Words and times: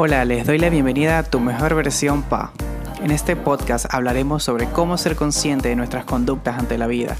Hola, 0.00 0.24
les 0.24 0.46
doy 0.46 0.58
la 0.58 0.70
bienvenida 0.70 1.18
a 1.18 1.22
Tu 1.24 1.40
Mejor 1.40 1.74
Versión 1.74 2.22
Pa. 2.22 2.52
En 3.02 3.10
este 3.10 3.34
podcast 3.34 3.92
hablaremos 3.92 4.44
sobre 4.44 4.66
cómo 4.66 4.96
ser 4.96 5.16
consciente 5.16 5.70
de 5.70 5.74
nuestras 5.74 6.04
conductas 6.04 6.56
ante 6.56 6.78
la 6.78 6.86
vida, 6.86 7.16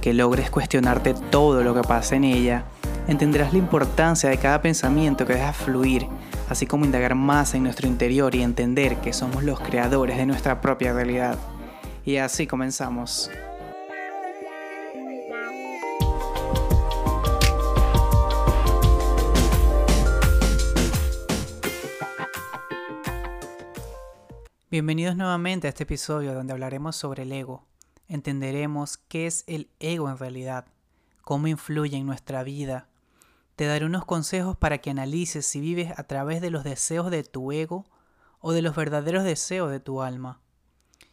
que 0.00 0.14
logres 0.14 0.48
cuestionarte 0.48 1.14
todo 1.14 1.64
lo 1.64 1.74
que 1.74 1.82
pasa 1.82 2.14
en 2.14 2.22
ella, 2.22 2.62
entenderás 3.08 3.52
la 3.52 3.58
importancia 3.58 4.30
de 4.30 4.38
cada 4.38 4.62
pensamiento 4.62 5.26
que 5.26 5.32
dejas 5.32 5.56
fluir, 5.56 6.06
así 6.48 6.64
como 6.64 6.84
indagar 6.84 7.16
más 7.16 7.54
en 7.54 7.64
nuestro 7.64 7.88
interior 7.88 8.36
y 8.36 8.42
entender 8.42 8.98
que 8.98 9.12
somos 9.12 9.42
los 9.42 9.58
creadores 9.58 10.16
de 10.16 10.26
nuestra 10.26 10.60
propia 10.60 10.92
realidad. 10.92 11.36
Y 12.04 12.18
así 12.18 12.46
comenzamos. 12.46 13.32
Bienvenidos 24.72 25.16
nuevamente 25.16 25.66
a 25.66 25.68
este 25.68 25.82
episodio 25.82 26.32
donde 26.32 26.54
hablaremos 26.54 26.96
sobre 26.96 27.24
el 27.24 27.32
ego. 27.32 27.66
Entenderemos 28.08 28.96
qué 28.96 29.26
es 29.26 29.44
el 29.46 29.68
ego 29.80 30.08
en 30.08 30.16
realidad, 30.16 30.64
cómo 31.20 31.46
influye 31.46 31.98
en 31.98 32.06
nuestra 32.06 32.42
vida. 32.42 32.88
Te 33.54 33.66
daré 33.66 33.84
unos 33.84 34.06
consejos 34.06 34.56
para 34.56 34.78
que 34.78 34.88
analices 34.88 35.44
si 35.44 35.60
vives 35.60 35.92
a 35.98 36.04
través 36.04 36.40
de 36.40 36.48
los 36.48 36.64
deseos 36.64 37.10
de 37.10 37.22
tu 37.22 37.52
ego 37.52 37.84
o 38.40 38.52
de 38.52 38.62
los 38.62 38.74
verdaderos 38.74 39.24
deseos 39.24 39.70
de 39.70 39.78
tu 39.78 40.00
alma. 40.00 40.40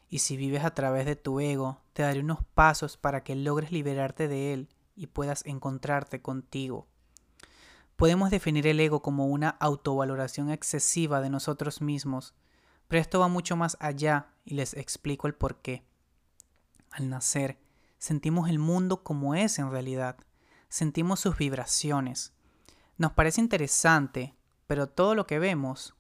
Y 0.08 0.20
si 0.20 0.38
vives 0.38 0.64
a 0.64 0.74
través 0.74 1.06
de 1.06 1.18
tu 1.18 1.42
ego, 1.42 1.82
te 1.92 2.04
daré 2.04 2.22
unos 2.22 2.40
pasos 2.54 2.96
para 2.96 3.26
que 3.26 3.36
logres 3.36 3.74
liberarte 3.74 4.30
de 4.30 4.54
él 4.54 4.70
y 4.96 5.08
puedas 5.08 5.46
encontrarte 5.46 6.22
contigo. 6.22 6.88
Podemos 7.98 8.30
definir 8.30 8.68
el 8.68 8.80
ego 8.80 9.02
como 9.02 9.28
una 9.28 9.50
autovaloración 9.50 10.50
excesiva 10.50 11.20
de 11.20 11.30
nosotros 11.30 11.82
mismos, 11.82 12.34
pero 12.90 13.02
esto 13.02 13.20
va 13.20 13.30
mucho 13.30 13.56
más 13.56 13.78
allá 13.80 14.34
y 14.44 14.56
les 14.56 14.74
explico 14.74 15.28
el 15.28 15.36
por 15.36 15.62
qué. 15.62 15.86
Al 16.90 17.08
nacer, 17.08 17.60
sentimos 18.00 18.50
el 18.50 18.60
mundo 18.60 19.04
como 19.04 19.36
es 19.36 19.60
en 19.60 19.72
realidad, 19.72 20.18
sentimos 20.68 21.20
sus 21.22 21.38
vibraciones. 21.38 22.34
Nos 22.98 23.14
parece 23.14 23.42
interesante, 23.42 24.36
pero 24.66 24.90
todo 24.90 25.14
lo 25.14 25.28
que 25.28 25.38
vemos, 25.38 25.94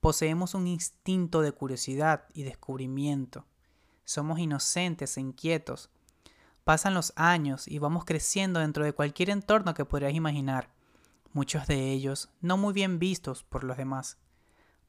poseemos 0.00 0.54
un 0.54 0.66
instinto 0.66 1.42
de 1.42 1.52
curiosidad 1.52 2.24
y 2.32 2.44
descubrimiento. 2.44 3.46
Somos 4.04 4.38
inocentes 4.38 5.18
e 5.18 5.20
inquietos. 5.20 5.90
Pasan 6.64 6.94
los 6.94 7.12
años 7.14 7.68
y 7.68 7.78
vamos 7.78 8.06
creciendo 8.06 8.60
dentro 8.60 8.84
de 8.84 8.94
cualquier 8.94 9.28
entorno 9.28 9.74
que 9.74 9.84
podrías 9.84 10.14
imaginar, 10.14 10.70
muchos 11.34 11.66
de 11.66 11.90
ellos 11.90 12.30
no 12.40 12.56
muy 12.56 12.72
bien 12.72 12.98
vistos 12.98 13.42
por 13.42 13.64
los 13.64 13.76
demás. 13.76 14.16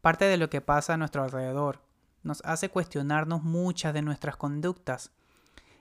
Parte 0.03 0.25
de 0.25 0.35
lo 0.35 0.49
que 0.49 0.59
pasa 0.59 0.95
a 0.95 0.97
nuestro 0.97 1.23
alrededor 1.23 1.79
nos 2.23 2.41
hace 2.43 2.67
cuestionarnos 2.67 3.41
muchas 3.41 3.93
de 3.93 4.01
nuestras 4.01 4.35
conductas, 4.35 5.13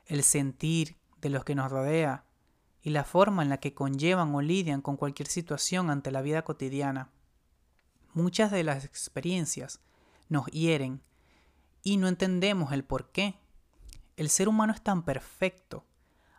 el 0.06 0.23
sentir 0.23 0.97
de 1.20 1.29
los 1.29 1.42
que 1.42 1.56
nos 1.56 1.73
rodea 1.73 2.25
y 2.83 2.91
la 2.91 3.03
forma 3.03 3.42
en 3.42 3.48
la 3.48 3.56
que 3.56 3.75
conllevan 3.75 4.33
o 4.33 4.41
lidian 4.41 4.81
con 4.81 4.97
cualquier 4.97 5.27
situación 5.27 5.91
ante 5.91 6.12
la 6.12 6.23
vida 6.23 6.42
cotidiana. 6.42 7.11
Muchas 8.14 8.53
de 8.53 8.62
las 8.62 8.84
experiencias 8.84 9.81
nos 10.29 10.47
hieren 10.47 11.03
y 11.83 11.97
no 11.97 12.07
entendemos 12.07 12.70
el 12.70 12.84
por 12.84 13.11
qué. 13.11 13.41
El 14.17 14.31
ser 14.31 14.48
humano 14.48 14.73
es 14.73 14.83
tan 14.83 15.03
perfecto. 15.03 15.84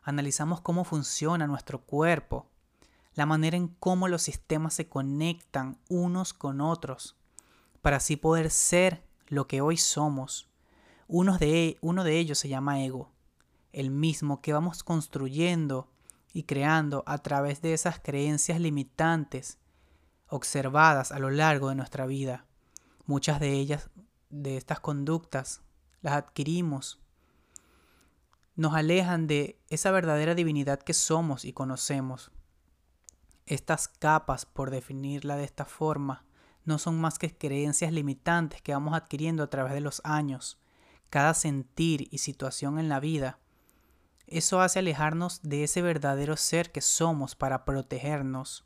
Analizamos 0.03 0.61
cómo 0.61 0.85
funciona 0.85 1.47
nuestro 1.47 1.81
cuerpo, 1.81 2.49
la 3.13 3.25
manera 3.25 3.57
en 3.57 3.67
cómo 3.67 4.07
los 4.07 4.21
sistemas 4.21 4.73
se 4.73 4.87
conectan 4.87 5.79
unos 5.89 6.33
con 6.33 6.61
otros 6.61 7.17
para 7.83 7.97
así 7.97 8.15
poder 8.15 8.49
ser 8.49 9.03
lo 9.27 9.45
que 9.45 9.59
hoy 9.59 9.75
somos. 9.75 10.49
Uno 11.07 11.37
de, 11.37 11.77
uno 11.81 12.05
de 12.05 12.17
ellos 12.17 12.39
se 12.39 12.47
llama 12.47 12.81
ego, 12.81 13.11
el 13.73 13.91
mismo 13.91 14.41
que 14.41 14.53
vamos 14.53 14.85
construyendo 14.85 15.91
y 16.31 16.43
creando 16.43 17.03
a 17.05 17.17
través 17.17 17.61
de 17.61 17.73
esas 17.73 17.99
creencias 17.99 18.61
limitantes 18.61 19.59
observadas 20.29 21.11
a 21.11 21.19
lo 21.19 21.29
largo 21.29 21.67
de 21.67 21.75
nuestra 21.75 22.05
vida. 22.05 22.45
Muchas 23.05 23.41
de 23.41 23.51
ellas, 23.51 23.89
de 24.29 24.55
estas 24.55 24.79
conductas, 24.79 25.61
las 26.01 26.13
adquirimos. 26.13 27.01
Nos 28.55 28.75
alejan 28.75 29.27
de 29.27 29.59
esa 29.69 29.91
verdadera 29.91 30.35
divinidad 30.35 30.79
que 30.79 30.93
somos 30.93 31.43
y 31.43 31.51
conocemos. 31.51 32.31
Estas 33.45 33.89
capas, 33.89 34.45
por 34.45 34.71
definirla 34.71 35.35
de 35.35 35.43
esta 35.43 35.65
forma, 35.65 36.23
no 36.65 36.77
son 36.77 36.99
más 36.99 37.19
que 37.19 37.35
creencias 37.35 37.91
limitantes 37.91 38.61
que 38.61 38.73
vamos 38.73 38.93
adquiriendo 38.93 39.43
a 39.43 39.49
través 39.49 39.73
de 39.73 39.81
los 39.81 40.01
años, 40.03 40.59
cada 41.09 41.33
sentir 41.33 42.07
y 42.11 42.19
situación 42.19 42.79
en 42.79 42.89
la 42.89 42.99
vida. 42.99 43.39
Eso 44.27 44.61
hace 44.61 44.79
alejarnos 44.79 45.41
de 45.43 45.63
ese 45.63 45.81
verdadero 45.81 46.37
ser 46.37 46.71
que 46.71 46.81
somos 46.81 47.35
para 47.35 47.65
protegernos, 47.65 48.65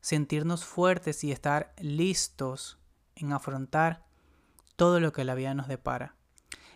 sentirnos 0.00 0.64
fuertes 0.64 1.22
y 1.24 1.32
estar 1.32 1.72
listos 1.78 2.78
en 3.14 3.32
afrontar 3.32 4.04
todo 4.76 5.00
lo 5.00 5.12
que 5.12 5.24
la 5.24 5.34
vida 5.34 5.54
nos 5.54 5.68
depara. 5.68 6.16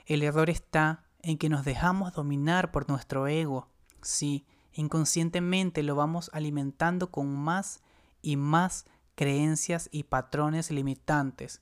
El 0.06 0.22
error 0.22 0.50
está 0.50 1.04
en 1.22 1.38
que 1.38 1.48
nos 1.48 1.64
dejamos 1.64 2.12
dominar 2.12 2.70
por 2.70 2.88
nuestro 2.88 3.26
ego. 3.26 3.68
Sí, 4.02 4.46
inconscientemente 4.72 5.82
lo 5.82 5.96
vamos 5.96 6.30
alimentando 6.32 7.10
con 7.10 7.28
más 7.34 7.82
y 8.22 8.36
más 8.36 8.86
creencias 9.18 9.88
y 9.90 10.04
patrones 10.04 10.70
limitantes 10.70 11.60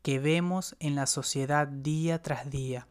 que 0.00 0.18
vemos 0.18 0.76
en 0.80 0.94
la 0.94 1.04
sociedad 1.04 1.68
día 1.68 2.22
tras 2.22 2.48
día, 2.48 2.88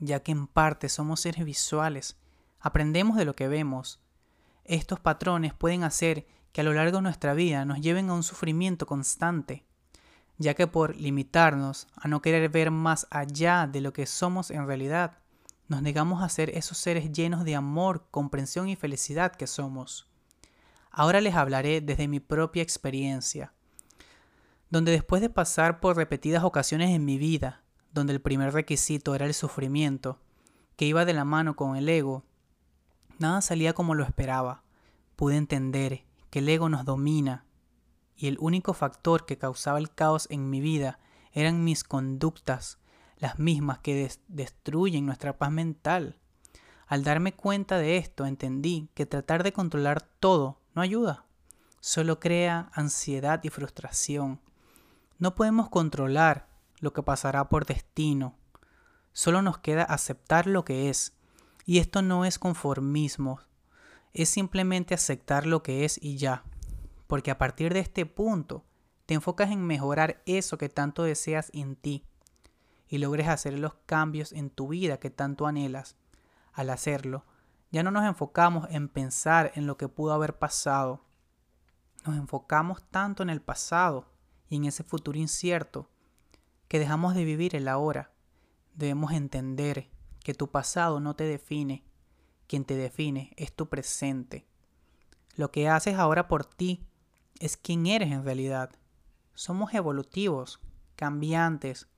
ya 0.00 0.20
que 0.20 0.32
en 0.32 0.46
parte 0.46 0.88
somos 0.88 1.20
seres 1.20 1.44
visuales, 1.44 2.16
aprendemos 2.60 3.18
de 3.18 3.26
lo 3.26 3.36
que 3.36 3.46
vemos. 3.46 4.00
Estos 4.64 5.00
patrones 5.00 5.52
pueden 5.52 5.84
hacer 5.84 6.26
que 6.52 6.62
a 6.62 6.64
lo 6.64 6.72
largo 6.72 6.96
de 6.96 7.02
nuestra 7.02 7.34
vida 7.34 7.66
nos 7.66 7.82
lleven 7.82 8.08
a 8.08 8.14
un 8.14 8.22
sufrimiento 8.22 8.86
constante, 8.86 9.66
ya 10.38 10.54
que 10.54 10.66
por 10.66 10.96
limitarnos 10.96 11.88
a 11.94 12.08
no 12.08 12.22
querer 12.22 12.48
ver 12.48 12.70
más 12.70 13.06
allá 13.10 13.68
de 13.70 13.82
lo 13.82 13.92
que 13.92 14.06
somos 14.06 14.50
en 14.50 14.66
realidad, 14.66 15.18
nos 15.66 15.82
negamos 15.82 16.22
a 16.22 16.30
ser 16.30 16.48
esos 16.56 16.78
seres 16.78 17.12
llenos 17.12 17.44
de 17.44 17.54
amor, 17.54 18.06
comprensión 18.10 18.66
y 18.70 18.76
felicidad 18.76 19.32
que 19.32 19.46
somos. 19.46 20.07
Ahora 20.90 21.20
les 21.20 21.34
hablaré 21.34 21.80
desde 21.80 22.08
mi 22.08 22.20
propia 22.20 22.62
experiencia, 22.62 23.52
donde 24.70 24.92
después 24.92 25.22
de 25.22 25.30
pasar 25.30 25.80
por 25.80 25.96
repetidas 25.96 26.44
ocasiones 26.44 26.90
en 26.90 27.04
mi 27.04 27.18
vida, 27.18 27.62
donde 27.92 28.12
el 28.12 28.20
primer 28.20 28.52
requisito 28.52 29.14
era 29.14 29.26
el 29.26 29.34
sufrimiento, 29.34 30.20
que 30.76 30.86
iba 30.86 31.04
de 31.04 31.14
la 31.14 31.24
mano 31.24 31.56
con 31.56 31.76
el 31.76 31.88
ego, 31.88 32.24
nada 33.18 33.40
salía 33.40 33.72
como 33.72 33.94
lo 33.94 34.04
esperaba. 34.04 34.62
Pude 35.16 35.36
entender 35.36 36.04
que 36.30 36.38
el 36.38 36.48
ego 36.48 36.68
nos 36.68 36.84
domina 36.84 37.44
y 38.16 38.28
el 38.28 38.36
único 38.40 38.74
factor 38.74 39.26
que 39.26 39.38
causaba 39.38 39.78
el 39.78 39.92
caos 39.92 40.26
en 40.30 40.50
mi 40.50 40.60
vida 40.60 40.98
eran 41.32 41.64
mis 41.64 41.84
conductas, 41.84 42.78
las 43.16 43.38
mismas 43.38 43.78
que 43.80 44.10
destruyen 44.28 45.06
nuestra 45.06 45.38
paz 45.38 45.50
mental. 45.50 46.18
Al 46.86 47.04
darme 47.04 47.32
cuenta 47.34 47.78
de 47.78 47.96
esto, 47.96 48.26
entendí 48.26 48.88
que 48.94 49.06
tratar 49.06 49.42
de 49.42 49.52
controlar 49.52 50.02
todo 50.02 50.60
no 50.78 50.82
ayuda, 50.82 51.24
solo 51.80 52.20
crea 52.20 52.70
ansiedad 52.72 53.40
y 53.42 53.48
frustración. 53.48 54.40
No 55.18 55.34
podemos 55.34 55.68
controlar 55.70 56.46
lo 56.78 56.92
que 56.92 57.02
pasará 57.02 57.48
por 57.48 57.66
destino, 57.66 58.36
solo 59.12 59.42
nos 59.42 59.58
queda 59.58 59.82
aceptar 59.82 60.46
lo 60.46 60.64
que 60.64 60.88
es. 60.88 61.14
Y 61.66 61.78
esto 61.78 62.00
no 62.00 62.24
es 62.24 62.38
conformismo, 62.38 63.40
es 64.12 64.28
simplemente 64.28 64.94
aceptar 64.94 65.46
lo 65.46 65.64
que 65.64 65.84
es 65.84 65.98
y 66.00 66.16
ya. 66.16 66.44
Porque 67.08 67.32
a 67.32 67.38
partir 67.38 67.74
de 67.74 67.80
este 67.80 68.06
punto, 68.06 68.64
te 69.06 69.14
enfocas 69.14 69.50
en 69.50 69.66
mejorar 69.66 70.22
eso 70.26 70.58
que 70.58 70.68
tanto 70.68 71.02
deseas 71.02 71.50
en 71.54 71.74
ti 71.74 72.04
y 72.88 72.98
logres 72.98 73.26
hacer 73.26 73.58
los 73.58 73.74
cambios 73.86 74.30
en 74.30 74.48
tu 74.48 74.68
vida 74.68 75.00
que 75.00 75.10
tanto 75.10 75.48
anhelas. 75.48 75.96
Al 76.52 76.70
hacerlo, 76.70 77.24
ya 77.70 77.82
no 77.82 77.90
nos 77.90 78.04
enfocamos 78.04 78.66
en 78.70 78.88
pensar 78.88 79.52
en 79.54 79.66
lo 79.66 79.76
que 79.76 79.88
pudo 79.88 80.12
haber 80.12 80.38
pasado. 80.38 81.04
Nos 82.06 82.16
enfocamos 82.16 82.82
tanto 82.90 83.22
en 83.22 83.30
el 83.30 83.42
pasado 83.42 84.10
y 84.48 84.56
en 84.56 84.64
ese 84.64 84.84
futuro 84.84 85.18
incierto 85.18 85.90
que 86.68 86.78
dejamos 86.78 87.14
de 87.14 87.24
vivir 87.24 87.54
el 87.54 87.68
ahora. 87.68 88.12
Debemos 88.74 89.12
entender 89.12 89.90
que 90.22 90.34
tu 90.34 90.50
pasado 90.50 91.00
no 91.00 91.14
te 91.14 91.24
define. 91.24 91.84
Quien 92.46 92.64
te 92.64 92.76
define 92.76 93.34
es 93.36 93.54
tu 93.54 93.68
presente. 93.68 94.46
Lo 95.34 95.50
que 95.50 95.68
haces 95.68 95.96
ahora 95.96 96.28
por 96.28 96.46
ti 96.46 96.86
es 97.38 97.58
quien 97.58 97.86
eres 97.86 98.10
en 98.10 98.24
realidad. 98.24 98.70
Somos 99.34 99.74
evolutivos, 99.74 100.60
cambiantes. 100.96 101.88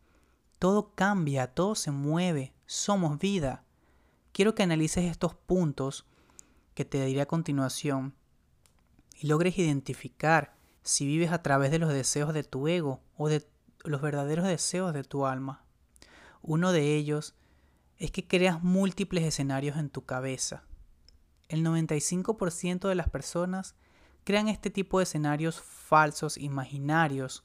Todo 0.58 0.94
cambia, 0.94 1.54
todo 1.54 1.76
se 1.76 1.92
mueve. 1.92 2.52
Somos 2.66 3.18
vida 3.18 3.64
quiero 4.40 4.54
que 4.54 4.62
analices 4.62 5.04
estos 5.04 5.34
puntos 5.34 6.06
que 6.72 6.86
te 6.86 7.04
diré 7.04 7.20
a 7.20 7.28
continuación 7.28 8.14
y 9.14 9.26
logres 9.26 9.58
identificar 9.58 10.56
si 10.82 11.04
vives 11.04 11.30
a 11.30 11.42
través 11.42 11.70
de 11.70 11.78
los 11.78 11.92
deseos 11.92 12.32
de 12.32 12.42
tu 12.42 12.66
ego 12.66 13.02
o 13.18 13.28
de 13.28 13.46
los 13.84 14.00
verdaderos 14.00 14.46
deseos 14.46 14.94
de 14.94 15.04
tu 15.04 15.26
alma. 15.26 15.62
Uno 16.40 16.72
de 16.72 16.96
ellos 16.96 17.34
es 17.98 18.12
que 18.12 18.26
creas 18.26 18.62
múltiples 18.62 19.24
escenarios 19.24 19.76
en 19.76 19.90
tu 19.90 20.06
cabeza. 20.06 20.64
El 21.50 21.62
95% 21.62 22.88
de 22.88 22.94
las 22.94 23.10
personas 23.10 23.74
crean 24.24 24.48
este 24.48 24.70
tipo 24.70 25.00
de 25.00 25.02
escenarios 25.02 25.60
falsos, 25.60 26.38
imaginarios, 26.38 27.44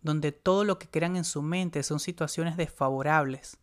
donde 0.00 0.30
todo 0.30 0.62
lo 0.62 0.78
que 0.78 0.88
crean 0.88 1.16
en 1.16 1.24
su 1.24 1.42
mente 1.42 1.82
son 1.82 1.98
situaciones 1.98 2.56
desfavorables, 2.56 3.58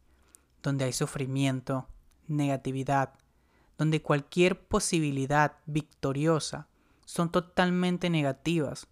donde 0.62 0.84
hay 0.84 0.92
sufrimiento, 0.92 1.88
negatividad, 2.28 3.14
donde 3.78 4.02
cualquier 4.02 4.68
posibilidad 4.68 5.58
victoriosa 5.66 6.68
son 7.06 7.32
totalmente 7.32 8.10
negativas. 8.10 8.88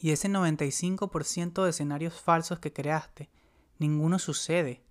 Y 0.00 0.10
ese 0.10 0.28
95% 0.28 1.64
de 1.64 1.70
escenarios 1.70 2.20
falsos 2.20 2.58
que 2.58 2.72
creaste, 2.72 3.30
ninguno 3.78 4.18
sucede, 4.18 4.82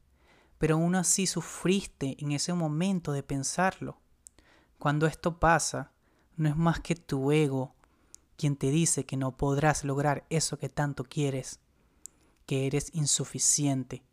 pero 0.58 0.76
aún 0.76 0.96
así 0.96 1.28
sufriste 1.28 2.18
en 2.20 2.32
ese 2.32 2.54
momento 2.54 3.12
de 3.12 3.24
pensarlo. 3.24 4.00
Cuando 4.80 5.06
esto 5.06 5.40
pasa, 5.40 5.92
no 6.36 6.50
es 6.50 6.56
más 6.56 6.80
que 6.80 6.96
tu 6.96 7.32
ego 7.32 7.76
quien 8.38 8.56
te 8.56 8.70
dice 8.70 9.06
que 9.06 9.18
no 9.18 9.36
podrás 9.36 9.84
lograr 9.84 10.26
eso 10.30 10.58
que 10.58 10.70
tanto 10.70 11.04
quieres, 11.04 11.60
que 12.46 12.68
eres 12.68 12.94
insuficiente, 12.94 14.04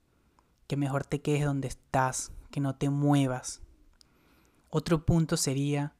que 0.66 0.76
mejor 0.76 1.04
te 1.04 1.20
quedes 1.20 1.44
donde 1.44 1.68
estás, 1.68 2.32
que 2.50 2.60
no 2.60 2.74
te 2.76 2.90
muevas. 2.90 3.62
Otro 4.70 5.04
punto 5.04 5.36
sería 5.36 5.94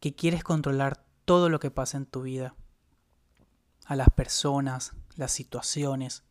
que 0.00 0.14
quieres 0.14 0.44
controlar 0.44 1.04
todo 1.24 1.48
lo 1.48 1.60
que 1.60 1.70
pasa 1.70 1.96
en 1.96 2.06
tu 2.06 2.22
vida, 2.22 2.54
a 3.86 3.96
las 3.96 4.08
personas, 4.10 4.92
las 5.16 5.32
situaciones, 5.32 6.24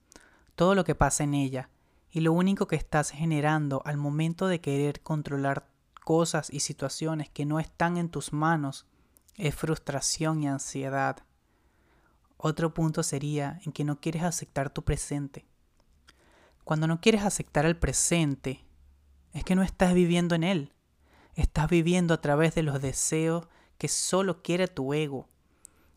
todo 0.55 0.75
lo 0.75 0.83
que 0.83 0.95
pasa 0.95 1.23
en 1.23 1.33
ella, 1.33 1.69
y 2.11 2.19
lo 2.19 2.33
único 2.33 2.67
que 2.67 2.75
estás 2.75 3.11
generando 3.11 3.81
al 3.85 3.97
momento 3.97 4.47
de 4.47 4.59
querer 4.59 5.01
controlar 5.01 5.67
cosas 6.03 6.49
y 6.51 6.59
situaciones 6.59 7.29
que 7.29 7.45
no 7.45 7.59
están 7.59 7.97
en 7.97 8.09
tus 8.09 8.33
manos 8.33 8.85
es 9.35 9.55
frustración 9.55 10.43
y 10.43 10.47
ansiedad. 10.47 11.23
Otro 12.37 12.73
punto 12.73 13.03
sería 13.03 13.61
en 13.65 13.71
que 13.71 13.85
no 13.85 13.99
quieres 13.99 14.23
aceptar 14.23 14.69
tu 14.69 14.83
presente. 14.83 15.45
Cuando 16.63 16.87
no 16.87 17.01
quieres 17.01 17.23
aceptar 17.23 17.65
el 17.65 17.77
presente, 17.77 18.65
es 19.33 19.43
que 19.43 19.55
no 19.55 19.63
estás 19.63 19.93
viviendo 19.93 20.35
en 20.35 20.43
él. 20.43 20.73
Estás 21.35 21.69
viviendo 21.69 22.13
a 22.13 22.21
través 22.21 22.55
de 22.55 22.63
los 22.63 22.81
deseos 22.81 23.47
que 23.77 23.87
solo 23.87 24.43
quiere 24.43 24.67
tu 24.67 24.93
ego, 24.93 25.27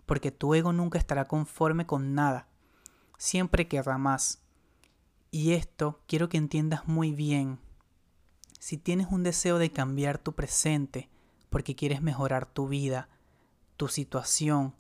porque 0.07 0.31
tu 0.31 0.55
ego 0.55 0.73
nunca 0.73 0.99
estará 0.99 1.27
conforme 1.27 1.87
con 1.87 2.15
nada. 2.15 2.49
Siempre 3.19 3.69
querrá 3.69 3.99
más. 3.99 4.43
Y 5.31 5.53
esto 5.53 6.01
quiero 6.07 6.29
que 6.29 6.37
entiendas 6.37 6.87
muy 6.87 7.13
bien. 7.13 7.59
Si 8.59 8.79
tienes 8.79 9.09
un 9.11 9.23
deseo 9.23 9.59
de 9.59 9.71
cambiar 9.71 10.19
tu 10.19 10.35
presente, 10.35 11.11
porque 11.51 11.75
quieres 11.75 12.01
mejorar 12.01 12.47
tu 12.47 12.69
vida, 12.69 13.09
tu 13.77 13.89
situación, 13.89 14.75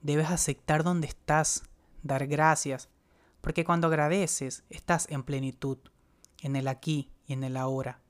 debes 0.00 0.30
aceptar 0.30 0.84
donde 0.84 1.08
estás, 1.08 1.64
dar 2.02 2.26
gracias, 2.26 2.88
porque 3.40 3.64
cuando 3.64 3.86
agradeces 3.86 4.64
estás 4.70 5.06
en 5.10 5.22
plenitud, 5.22 5.78
en 6.42 6.56
el 6.56 6.68
aquí 6.68 7.10
y 7.26 7.32
en 7.32 7.44
el 7.44 7.56
ahora. 7.56 8.00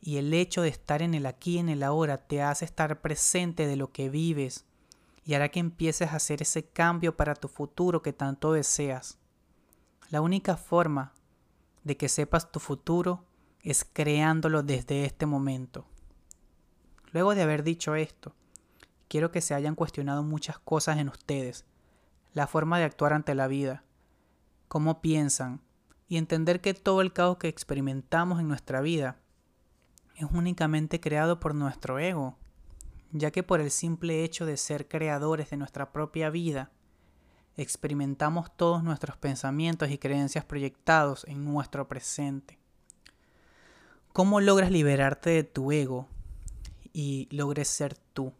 Y 0.00 0.18
el 0.18 0.32
hecho 0.34 0.62
de 0.62 0.68
estar 0.68 1.02
en 1.02 1.14
el 1.14 1.26
aquí 1.26 1.56
y 1.56 1.58
en 1.58 1.68
el 1.68 1.82
ahora 1.82 2.18
te 2.18 2.42
hace 2.42 2.64
estar 2.64 3.00
presente 3.00 3.66
de 3.66 3.76
lo 3.76 3.92
que 3.92 4.08
vives 4.08 4.64
y 5.24 5.34
hará 5.34 5.48
que 5.48 5.58
empieces 5.58 6.12
a 6.12 6.16
hacer 6.16 6.42
ese 6.42 6.68
cambio 6.68 7.16
para 7.16 7.34
tu 7.34 7.48
futuro 7.48 8.02
que 8.02 8.12
tanto 8.12 8.52
deseas. 8.52 9.18
La 10.10 10.20
única 10.20 10.56
forma 10.56 11.12
de 11.82 11.96
que 11.96 12.08
sepas 12.08 12.52
tu 12.52 12.60
futuro 12.60 13.24
es 13.60 13.84
creándolo 13.84 14.62
desde 14.62 15.04
este 15.04 15.26
momento. 15.26 15.86
Luego 17.10 17.34
de 17.34 17.42
haber 17.42 17.64
dicho 17.64 17.96
esto, 17.96 18.36
quiero 19.08 19.32
que 19.32 19.40
se 19.40 19.54
hayan 19.54 19.74
cuestionado 19.74 20.22
muchas 20.22 20.58
cosas 20.58 20.98
en 20.98 21.08
ustedes, 21.08 21.64
la 22.32 22.46
forma 22.46 22.78
de 22.78 22.84
actuar 22.84 23.12
ante 23.12 23.34
la 23.34 23.48
vida, 23.48 23.82
cómo 24.68 25.00
piensan, 25.00 25.60
y 26.08 26.16
entender 26.16 26.60
que 26.60 26.74
todo 26.74 27.00
el 27.00 27.12
caos 27.12 27.38
que 27.38 27.48
experimentamos 27.48 28.40
en 28.40 28.48
nuestra 28.48 28.80
vida 28.80 29.16
es 30.16 30.26
únicamente 30.30 31.00
creado 31.00 31.40
por 31.40 31.54
nuestro 31.54 31.98
ego, 31.98 32.36
ya 33.12 33.30
que 33.30 33.42
por 33.42 33.60
el 33.60 33.70
simple 33.70 34.24
hecho 34.24 34.46
de 34.46 34.56
ser 34.56 34.88
creadores 34.88 35.50
de 35.50 35.56
nuestra 35.56 35.92
propia 35.92 36.30
vida, 36.30 36.70
experimentamos 37.56 38.54
todos 38.56 38.82
nuestros 38.82 39.16
pensamientos 39.16 39.90
y 39.90 39.98
creencias 39.98 40.44
proyectados 40.44 41.24
en 41.24 41.44
nuestro 41.44 41.88
presente. 41.88 42.58
¿Cómo 44.12 44.40
logras 44.40 44.70
liberarte 44.70 45.30
de 45.30 45.44
tu 45.44 45.72
ego 45.72 46.08
y 46.92 47.28
logres 47.30 47.68
ser 47.68 47.96
tú? 48.14 48.32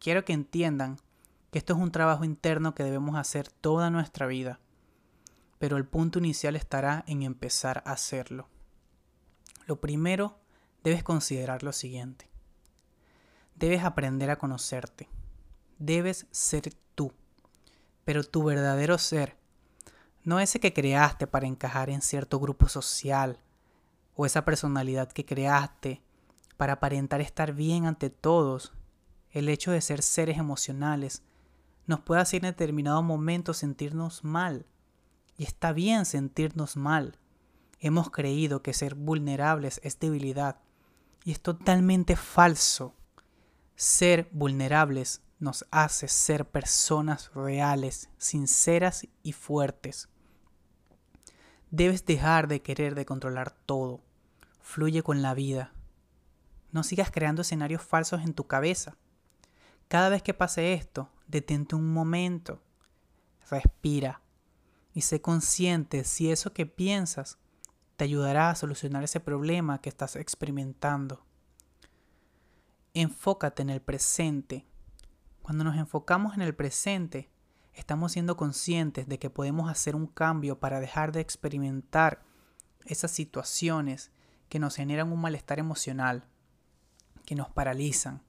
Quiero 0.00 0.24
que 0.24 0.32
entiendan 0.32 0.96
que 1.50 1.58
esto 1.58 1.74
es 1.74 1.78
un 1.78 1.92
trabajo 1.92 2.24
interno 2.24 2.74
que 2.74 2.84
debemos 2.84 3.16
hacer 3.16 3.48
toda 3.48 3.90
nuestra 3.90 4.26
vida, 4.26 4.60
pero 5.58 5.76
el 5.76 5.86
punto 5.86 6.18
inicial 6.18 6.56
estará 6.56 7.04
en 7.06 7.22
empezar 7.22 7.82
a 7.84 7.92
hacerlo. 7.92 8.48
Lo 9.66 9.80
primero, 9.80 10.38
debes 10.82 11.02
considerar 11.02 11.62
lo 11.62 11.72
siguiente. 11.72 12.28
Debes 13.54 13.84
aprender 13.84 14.30
a 14.30 14.38
conocerte. 14.38 15.08
Debes 15.78 16.26
ser 16.30 16.72
tú, 16.94 17.12
pero 18.04 18.24
tu 18.24 18.44
verdadero 18.44 18.98
ser, 18.98 19.36
no 20.24 20.40
ese 20.40 20.60
que 20.60 20.72
creaste 20.72 21.26
para 21.26 21.46
encajar 21.46 21.90
en 21.90 22.02
cierto 22.02 22.38
grupo 22.38 22.68
social, 22.68 23.38
o 24.14 24.26
esa 24.26 24.44
personalidad 24.44 25.10
que 25.12 25.24
creaste 25.24 26.02
para 26.56 26.74
aparentar 26.74 27.20
estar 27.20 27.52
bien 27.52 27.86
ante 27.86 28.10
todos 28.10 28.72
el 29.30 29.48
hecho 29.48 29.70
de 29.70 29.80
ser 29.80 30.02
seres 30.02 30.38
emocionales 30.38 31.22
nos 31.86 32.00
puede 32.00 32.20
hacer 32.20 32.44
en 32.44 32.50
determinado 32.50 33.02
momento 33.02 33.54
sentirnos 33.54 34.24
mal. 34.24 34.66
Y 35.38 35.44
está 35.44 35.72
bien 35.72 36.04
sentirnos 36.04 36.76
mal. 36.76 37.16
Hemos 37.78 38.10
creído 38.10 38.60
que 38.60 38.74
ser 38.74 38.96
vulnerables 38.96 39.80
es 39.84 40.00
debilidad. 40.00 40.56
Y 41.24 41.30
es 41.30 41.40
totalmente 41.40 42.16
falso. 42.16 42.92
Ser 43.76 44.28
vulnerables 44.32 45.22
nos 45.38 45.64
hace 45.70 46.08
ser 46.08 46.44
personas 46.44 47.32
reales, 47.34 48.10
sinceras 48.18 49.06
y 49.22 49.32
fuertes. 49.32 50.08
Debes 51.70 52.04
dejar 52.04 52.48
de 52.48 52.60
querer 52.60 52.96
de 52.96 53.06
controlar 53.06 53.52
todo. 53.52 54.00
Fluye 54.60 55.04
con 55.04 55.22
la 55.22 55.34
vida. 55.34 55.72
No 56.72 56.82
sigas 56.82 57.12
creando 57.12 57.42
escenarios 57.42 57.82
falsos 57.82 58.22
en 58.22 58.34
tu 58.34 58.48
cabeza. 58.48 58.96
Cada 59.86 60.08
vez 60.08 60.20
que 60.20 60.34
pase 60.34 60.72
esto, 60.74 61.08
detente 61.28 61.76
un 61.76 61.92
momento, 61.92 62.60
respira 63.48 64.20
y 64.98 65.02
sé 65.02 65.20
consciente 65.20 66.02
si 66.02 66.32
eso 66.32 66.52
que 66.52 66.66
piensas 66.66 67.38
te 67.96 68.02
ayudará 68.02 68.50
a 68.50 68.56
solucionar 68.56 69.04
ese 69.04 69.20
problema 69.20 69.80
que 69.80 69.88
estás 69.88 70.16
experimentando. 70.16 71.24
Enfócate 72.94 73.62
en 73.62 73.70
el 73.70 73.80
presente. 73.80 74.66
Cuando 75.40 75.62
nos 75.62 75.76
enfocamos 75.76 76.34
en 76.34 76.42
el 76.42 76.52
presente, 76.52 77.30
estamos 77.74 78.10
siendo 78.10 78.36
conscientes 78.36 79.06
de 79.06 79.20
que 79.20 79.30
podemos 79.30 79.70
hacer 79.70 79.94
un 79.94 80.08
cambio 80.08 80.58
para 80.58 80.80
dejar 80.80 81.12
de 81.12 81.20
experimentar 81.20 82.24
esas 82.84 83.12
situaciones 83.12 84.10
que 84.48 84.58
nos 84.58 84.74
generan 84.74 85.12
un 85.12 85.20
malestar 85.20 85.60
emocional, 85.60 86.24
que 87.24 87.36
nos 87.36 87.48
paralizan, 87.48 88.24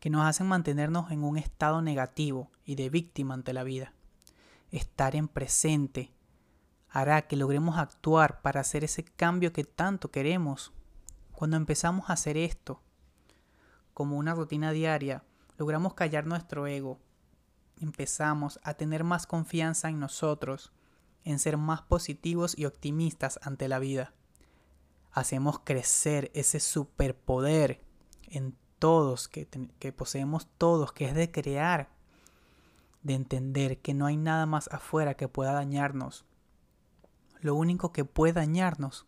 que 0.00 0.08
nos 0.08 0.24
hacen 0.24 0.46
mantenernos 0.46 1.10
en 1.10 1.24
un 1.24 1.36
estado 1.36 1.82
negativo 1.82 2.50
y 2.64 2.76
de 2.76 2.88
víctima 2.88 3.34
ante 3.34 3.52
la 3.52 3.64
vida. 3.64 3.92
Estar 4.70 5.16
en 5.16 5.28
presente 5.28 6.12
hará 6.88 7.26
que 7.26 7.36
logremos 7.36 7.78
actuar 7.78 8.40
para 8.40 8.60
hacer 8.60 8.84
ese 8.84 9.04
cambio 9.04 9.52
que 9.52 9.64
tanto 9.64 10.10
queremos. 10.10 10.72
Cuando 11.32 11.56
empezamos 11.56 12.08
a 12.08 12.14
hacer 12.14 12.36
esto, 12.36 12.80
como 13.92 14.16
una 14.16 14.34
rutina 14.34 14.72
diaria, 14.72 15.24
logramos 15.58 15.94
callar 15.94 16.26
nuestro 16.26 16.66
ego. 16.66 16.98
Empezamos 17.80 18.58
a 18.62 18.74
tener 18.74 19.04
más 19.04 19.26
confianza 19.26 19.88
en 19.88 20.00
nosotros, 20.00 20.72
en 21.24 21.38
ser 21.38 21.56
más 21.56 21.82
positivos 21.82 22.56
y 22.56 22.64
optimistas 22.64 23.38
ante 23.42 23.68
la 23.68 23.78
vida. 23.78 24.14
Hacemos 25.12 25.58
crecer 25.60 26.30
ese 26.34 26.60
superpoder 26.60 27.82
en 28.28 28.56
todos, 28.78 29.28
que, 29.28 29.46
que 29.78 29.92
poseemos 29.92 30.48
todos, 30.58 30.92
que 30.92 31.06
es 31.06 31.14
de 31.14 31.30
crear, 31.30 31.90
de 33.06 33.14
entender 33.14 33.78
que 33.78 33.94
no 33.94 34.06
hay 34.06 34.16
nada 34.16 34.46
más 34.46 34.68
afuera 34.72 35.14
que 35.14 35.28
pueda 35.28 35.52
dañarnos. 35.52 36.24
Lo 37.40 37.54
único 37.54 37.92
que 37.92 38.04
puede 38.04 38.32
dañarnos 38.32 39.06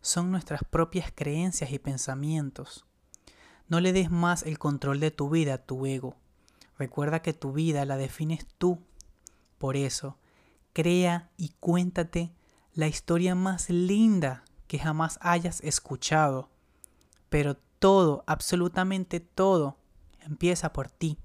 son 0.00 0.32
nuestras 0.32 0.62
propias 0.64 1.12
creencias 1.14 1.70
y 1.70 1.78
pensamientos. 1.78 2.84
No 3.68 3.80
le 3.80 3.92
des 3.92 4.10
más 4.10 4.42
el 4.42 4.58
control 4.58 4.98
de 4.98 5.12
tu 5.12 5.30
vida 5.30 5.54
a 5.54 5.58
tu 5.58 5.86
ego. 5.86 6.16
Recuerda 6.78 7.22
que 7.22 7.32
tu 7.32 7.52
vida 7.52 7.84
la 7.84 7.96
defines 7.96 8.46
tú. 8.58 8.80
Por 9.58 9.76
eso, 9.76 10.18
crea 10.72 11.30
y 11.36 11.50
cuéntate 11.60 12.32
la 12.74 12.88
historia 12.88 13.34
más 13.34 13.70
linda 13.70 14.44
que 14.66 14.78
jamás 14.78 15.18
hayas 15.22 15.60
escuchado. 15.60 16.50
Pero 17.28 17.56
todo, 17.78 18.24
absolutamente 18.26 19.20
todo, 19.20 19.76
empieza 20.20 20.72
por 20.72 20.90
ti. 20.90 21.18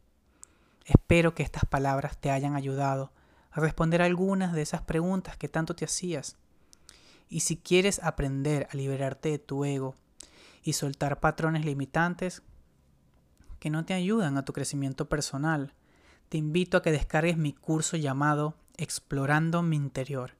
Espero 0.85 1.33
que 1.33 1.43
estas 1.43 1.65
palabras 1.65 2.17
te 2.17 2.31
hayan 2.31 2.55
ayudado 2.55 3.11
a 3.51 3.61
responder 3.61 4.01
algunas 4.01 4.53
de 4.53 4.61
esas 4.61 4.81
preguntas 4.81 5.37
que 5.37 5.47
tanto 5.47 5.75
te 5.75 5.85
hacías. 5.85 6.37
Y 7.29 7.41
si 7.41 7.57
quieres 7.57 8.03
aprender 8.03 8.67
a 8.71 8.75
liberarte 8.75 9.29
de 9.29 9.39
tu 9.39 9.63
ego 9.63 9.95
y 10.63 10.73
soltar 10.73 11.19
patrones 11.19 11.65
limitantes 11.65 12.41
que 13.59 13.69
no 13.69 13.85
te 13.85 13.93
ayudan 13.93 14.37
a 14.37 14.43
tu 14.43 14.53
crecimiento 14.53 15.07
personal, 15.07 15.73
te 16.29 16.37
invito 16.37 16.77
a 16.77 16.81
que 16.81 16.91
descargues 16.91 17.37
mi 17.37 17.53
curso 17.53 17.95
llamado 17.95 18.57
Explorando 18.75 19.61
mi 19.61 19.75
interior. 19.75 20.31